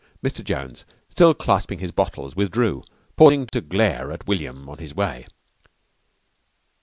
[0.25, 0.43] "]Mr.
[0.43, 2.81] Jones, still clasping his bottles, withdrew,
[3.17, 5.27] pausing to glare at William on his way.